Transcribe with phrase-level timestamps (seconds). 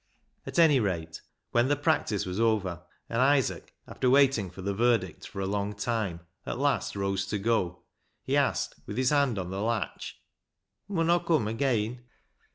[0.47, 1.21] At any rate,
[1.51, 5.75] when the practice was over, and Isaac, after waiting for the verdict for a long
[5.75, 7.83] time, at last rose to go,
[8.23, 10.19] he asked, with his hand on the latch
[10.87, 11.99] —"Mun Aw cum ageean